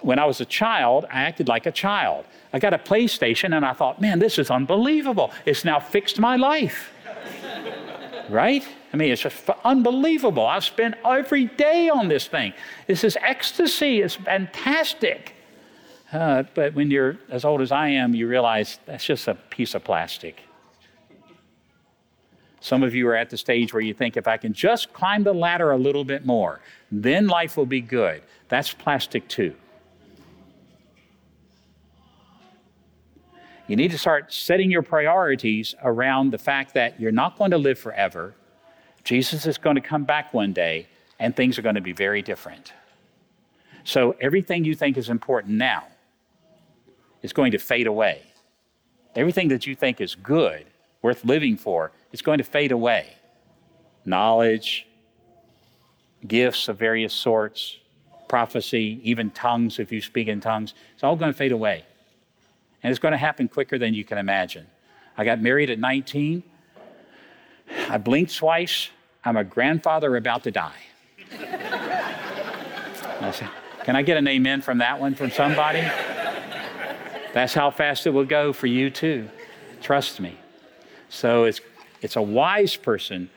[0.00, 2.24] When I was a child, I acted like a child.
[2.52, 5.32] I got a PlayStation and I thought, man, this is unbelievable.
[5.46, 6.92] It's now fixed my life.
[8.28, 8.66] right?
[8.92, 10.46] I mean, it's just unbelievable.
[10.46, 12.52] I've spent every day on this thing.
[12.86, 14.02] This is ecstasy.
[14.02, 15.34] It's fantastic.
[16.12, 19.74] Uh, but when you're as old as I am, you realize that's just a piece
[19.74, 20.42] of plastic.
[22.62, 25.24] Some of you are at the stage where you think, if I can just climb
[25.24, 28.22] the ladder a little bit more, then life will be good.
[28.48, 29.54] That's plastic too.
[33.66, 37.58] You need to start setting your priorities around the fact that you're not going to
[37.58, 38.34] live forever
[39.04, 40.86] Jesus is going to come back one day
[41.18, 42.72] and things are going to be very different.
[43.84, 45.88] So everything you think is important now
[47.22, 48.22] is going to fade away.
[49.14, 50.66] Everything that you think is good,
[51.02, 53.14] worth living for, is going to fade away.
[54.04, 54.86] Knowledge,
[56.26, 57.78] gifts of various sorts,
[58.28, 61.84] prophecy, even tongues, if you speak in tongues, it's all going to fade away.
[62.82, 64.66] And it's going to happen quicker than you can imagine.
[65.16, 66.42] I got married at 19.
[67.88, 68.88] I blinked twice.
[69.24, 70.80] I'm a grandfather about to die.
[73.20, 73.48] I said,
[73.84, 75.82] Can I get an amen from that one from somebody?
[77.32, 79.28] That's how fast it will go for you too.
[79.80, 80.38] Trust me.
[81.12, 81.60] So it's,
[82.00, 83.30] it's a wise person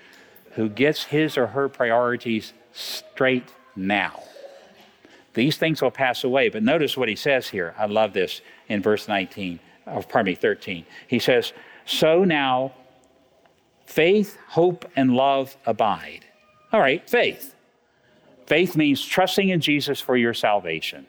[0.51, 4.23] who gets his or her priorities straight now.
[5.33, 7.75] These things will pass away, but notice what he says here.
[7.77, 10.85] I love this in verse 19, or pardon me, 13.
[11.07, 11.51] He says,
[11.85, 12.73] So now
[13.85, 16.25] Faith, hope, and love abide.
[16.73, 17.55] All right, faith.
[18.47, 21.05] Faith means trusting in Jesus for your salvation.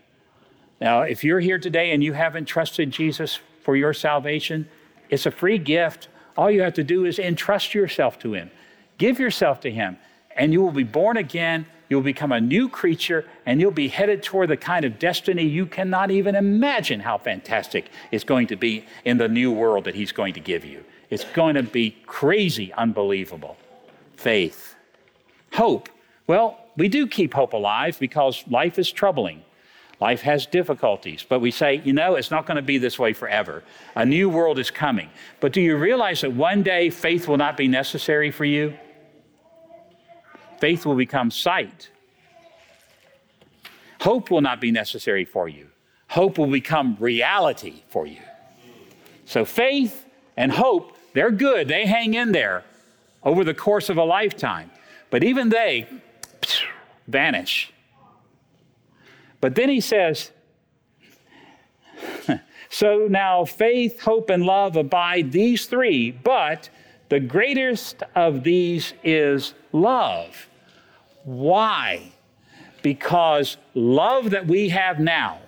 [0.81, 4.69] Now, if you're here today and you haven't trusted Jesus for your salvation,
[5.09, 6.09] it's a free gift.
[6.37, 8.51] All you have to do is entrust yourself to Him.
[8.99, 9.97] Give yourself to Him,
[10.37, 11.67] and you will be born again.
[11.89, 15.67] You'll become a new creature, and you'll be headed toward the kind of destiny you
[15.67, 20.13] cannot even imagine how fantastic it's going to be in the new world that He's
[20.13, 20.85] going to give you.
[21.11, 23.57] It's going to be crazy, unbelievable.
[24.17, 24.75] Faith.
[25.53, 25.89] Hope.
[26.27, 29.43] Well, we do keep hope alive because life is troubling.
[29.99, 33.15] Life has difficulties, but we say, you know, it's not going to be this way
[33.15, 33.63] forever.
[33.95, 35.09] A new world is coming.
[35.41, 38.77] But do you realize that one day faith will not be necessary for you?
[40.61, 41.91] Faith will become sight.
[44.01, 45.69] Hope will not be necessary for you.
[46.09, 48.21] Hope will become reality for you.
[49.25, 50.05] So faith
[50.37, 52.65] and hope they're good, they hang in there
[53.23, 54.71] over the course of a lifetime.
[55.11, 55.89] But even they
[57.09, 57.73] vanish.
[59.41, 60.33] But then he says,
[62.69, 66.69] So now faith, hope, and love abide, these three, but
[67.09, 70.49] the greatest of these is love.
[71.25, 72.13] Why?
[72.83, 75.41] Because love that we have now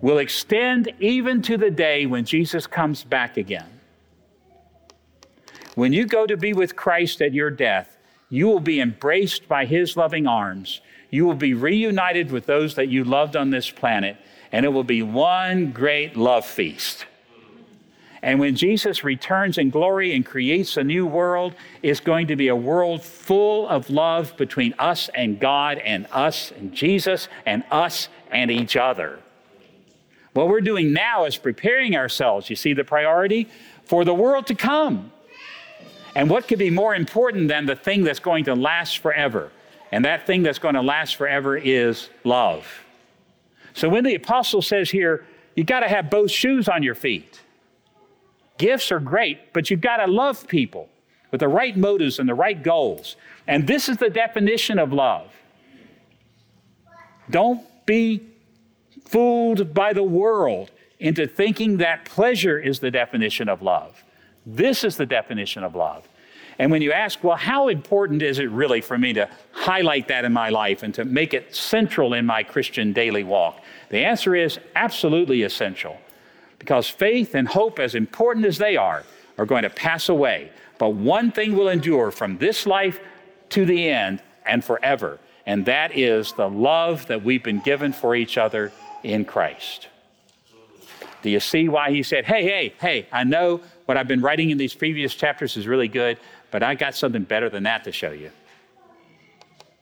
[0.00, 3.80] will extend even to the day when Jesus comes back again.
[5.74, 7.96] When you go to be with Christ at your death,
[8.28, 10.80] you will be embraced by his loving arms.
[11.14, 14.16] You will be reunited with those that you loved on this planet,
[14.50, 17.06] and it will be one great love feast.
[18.20, 22.48] And when Jesus returns in glory and creates a new world, it's going to be
[22.48, 28.08] a world full of love between us and God, and us and Jesus, and us
[28.32, 29.20] and each other.
[30.32, 33.48] What we're doing now is preparing ourselves, you see the priority,
[33.84, 35.12] for the world to come.
[36.16, 39.52] And what could be more important than the thing that's going to last forever?
[39.94, 42.66] And that thing that's going to last forever is love.
[43.74, 45.24] So when the apostle says here,
[45.54, 47.40] you got to have both shoes on your feet.
[48.58, 50.88] Gifts are great, but you've got to love people
[51.30, 53.14] with the right motives and the right goals.
[53.46, 55.30] And this is the definition of love.
[57.30, 58.20] Don't be
[59.04, 64.02] fooled by the world into thinking that pleasure is the definition of love.
[64.44, 66.08] This is the definition of love.
[66.58, 70.24] And when you ask, well, how important is it really for me to highlight that
[70.24, 73.60] in my life and to make it central in my Christian daily walk?
[73.90, 75.98] The answer is absolutely essential.
[76.58, 79.04] Because faith and hope, as important as they are,
[79.36, 80.50] are going to pass away.
[80.78, 83.00] But one thing will endure from this life
[83.50, 88.14] to the end and forever, and that is the love that we've been given for
[88.14, 89.88] each other in Christ.
[91.22, 94.50] Do you see why he said, Hey, hey, hey, I know what I've been writing
[94.50, 96.18] in these previous chapters is really good,
[96.54, 98.30] but I got something better than that to show you.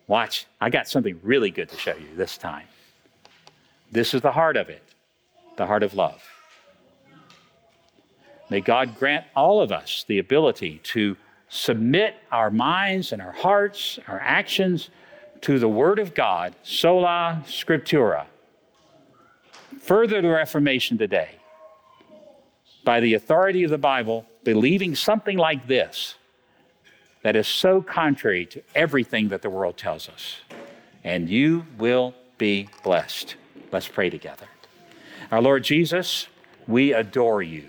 [0.07, 2.67] Watch, I got something really good to show you this time.
[3.91, 4.83] This is the heart of it
[5.59, 6.23] the heart of love.
[8.49, 11.15] May God grant all of us the ability to
[11.51, 14.89] submit our minds and our hearts, our actions
[15.43, 18.25] to the Word of God, sola scriptura.
[19.79, 21.33] Further the Reformation today
[22.83, 26.15] by the authority of the Bible, believing something like this
[27.23, 30.41] that is so contrary to everything that the world tells us.
[31.05, 33.37] And you will be blessed.
[33.71, 34.47] Let's pray together.
[35.31, 36.27] Our Lord Jesus,
[36.67, 37.69] we adore you.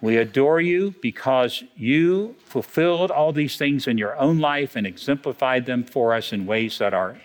[0.00, 5.66] We adore you because you fulfilled all these things in your own life and exemplified
[5.66, 7.16] them for us in ways that are,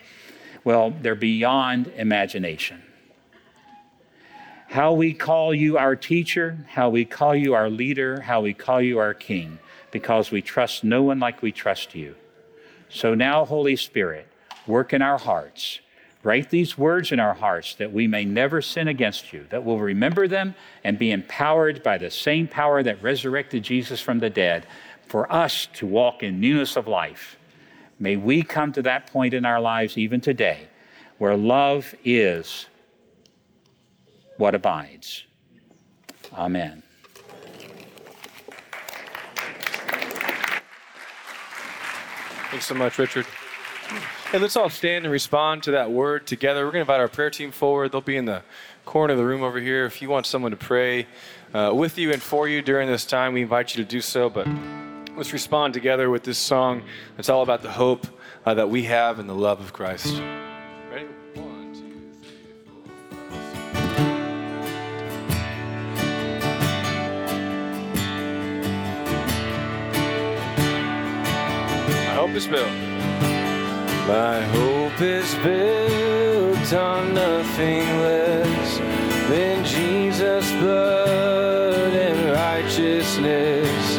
[0.64, 2.82] well, they're beyond imagination.
[4.70, 8.82] How we call you our teacher, how we call you our leader, how we call
[8.82, 9.60] you our king
[9.92, 12.16] because we trust no one like we trust you.
[12.90, 14.28] So now, Holy Spirit,
[14.68, 15.80] work in our hearts.
[16.24, 19.80] Write these words in our hearts that we may never sin against you, that we'll
[19.80, 24.68] remember them and be empowered by the same power that resurrected Jesus from the dead
[25.08, 27.38] for us to walk in newness of life.
[28.00, 30.68] May we come to that point in our lives even today
[31.18, 32.68] where love is
[34.38, 35.26] what abides.
[36.34, 36.82] Amen.
[42.52, 43.26] Thanks so much, Richard.
[44.30, 46.66] Hey, let's all stand and respond to that word together.
[46.66, 47.94] We're going to invite our prayer team forward.
[47.94, 48.42] They'll be in the
[48.84, 49.86] corner of the room over here.
[49.86, 51.08] If you want someone to pray
[51.54, 54.30] uh, with you and for you during this time, we invite you to do so.
[54.30, 54.50] But
[55.16, 56.84] let's respond together with this song.
[57.18, 58.06] It's all about the hope
[58.46, 60.22] uh, that we have in the love of Christ.
[72.22, 72.72] Hope is built.
[74.08, 78.78] My hope is built on nothing less
[79.28, 83.98] than Jesus' blood and righteousness.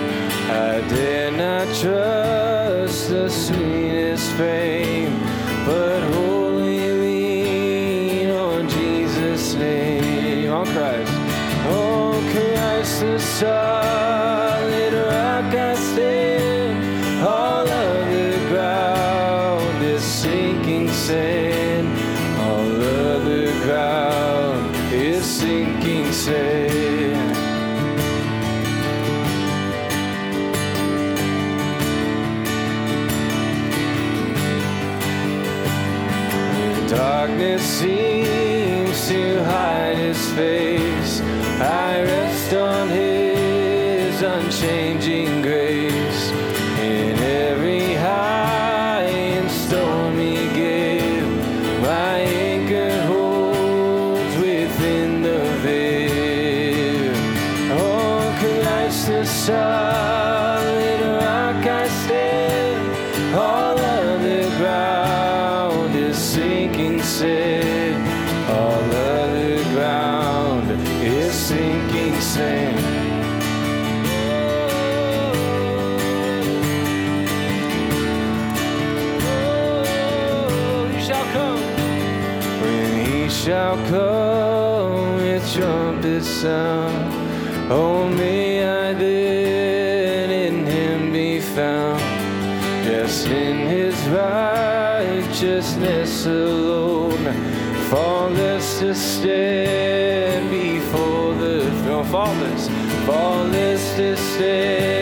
[0.48, 5.18] I dare not trust the sweetest fame,
[5.66, 10.52] but wholly lean on Jesus' name.
[10.52, 11.12] On Christ,
[11.66, 13.91] on Christ the solid
[41.62, 41.91] I
[85.50, 87.12] trumpet sound.
[87.70, 92.00] Oh, may I then in him be found,
[92.84, 97.32] just in his righteousness alone,
[97.90, 102.68] faultless to stand before the throne, faultless,
[103.06, 105.01] faultless to stand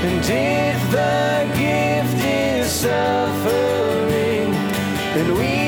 [0.00, 4.52] And if the gift is suffering,
[5.14, 5.67] then we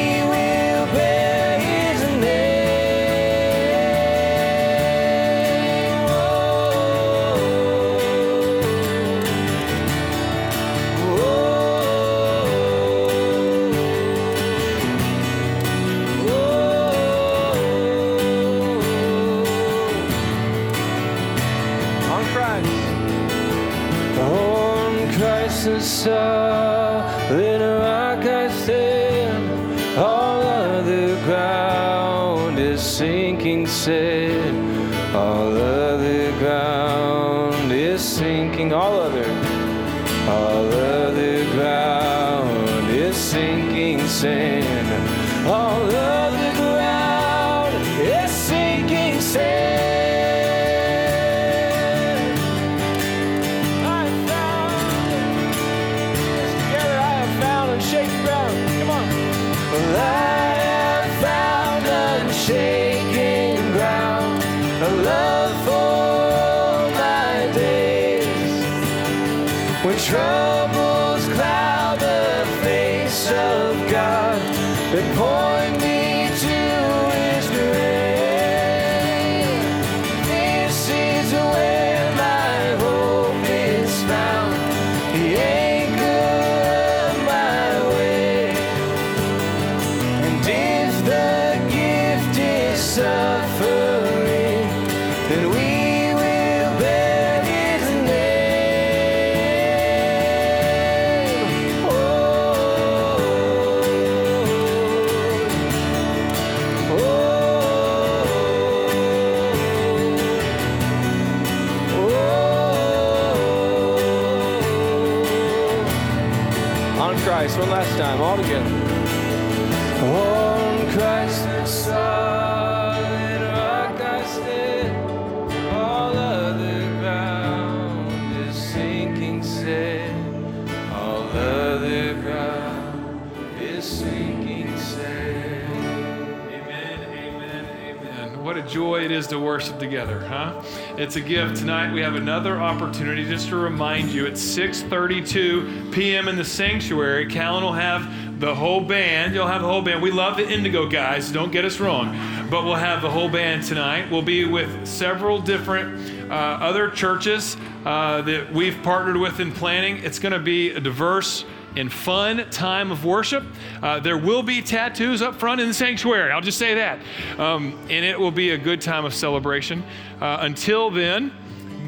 [141.00, 141.56] It's a gift.
[141.56, 146.28] Tonight we have another opportunity just to remind you it's 6:32 p.m.
[146.28, 147.24] in the sanctuary.
[147.24, 149.34] Callan will have the whole band.
[149.34, 150.02] You'll have the whole band.
[150.02, 152.14] We love the Indigo guys, don't get us wrong.
[152.50, 154.10] But we'll have the whole band tonight.
[154.10, 159.98] We'll be with several different uh, other churches uh, that we've partnered with in planning.
[159.98, 161.44] It's going to be a diverse
[161.76, 163.44] and fun time of worship.
[163.82, 166.32] Uh, there will be tattoos up front in the sanctuary.
[166.32, 166.98] I'll just say that.
[167.38, 169.84] Um, and it will be a good time of celebration.
[170.20, 171.32] Uh, until then,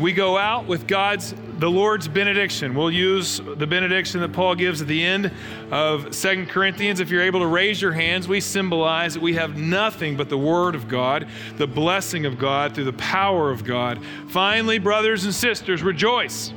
[0.00, 2.74] we go out with God's, the Lord's benediction.
[2.74, 5.30] We'll use the benediction that Paul gives at the end
[5.70, 6.98] of Second Corinthians.
[6.98, 10.36] If you're able to raise your hands, we symbolize that we have nothing but the
[10.36, 14.04] Word of God, the blessing of God through the power of God.
[14.26, 16.52] Finally, brothers and sisters, rejoice.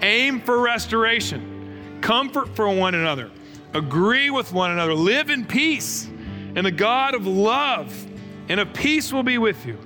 [0.00, 3.30] Aim for restoration comfort for one another,
[3.74, 6.06] agree with one another, live in peace,
[6.56, 7.94] and the God of love
[8.48, 9.78] and of peace will be with you.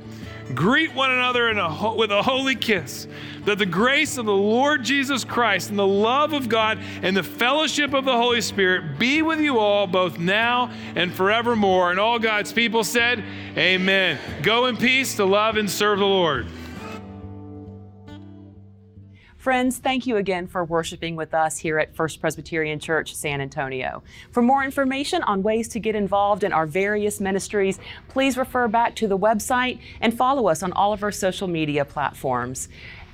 [0.54, 3.06] Greet one another a ho- with a holy kiss.
[3.44, 7.22] That the grace of the Lord Jesus Christ and the love of God and the
[7.22, 11.90] fellowship of the Holy Spirit be with you all, both now and forevermore.
[11.90, 13.24] And all God's people said,
[13.56, 14.18] Amen.
[14.42, 16.46] Go in peace to love and serve the Lord.
[19.42, 24.04] Friends, thank you again for worshiping with us here at First Presbyterian Church San Antonio.
[24.30, 28.94] For more information on ways to get involved in our various ministries, please refer back
[28.94, 32.68] to the website and follow us on all of our social media platforms.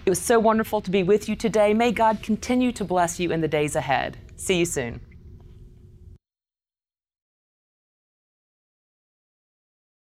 [0.05, 1.73] It was so wonderful to be with you today.
[1.73, 4.19] May God continue to bless you in the days ahead.
[4.37, 5.01] See you soon.